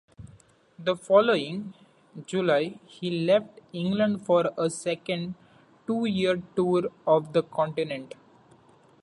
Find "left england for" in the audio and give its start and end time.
3.23-4.49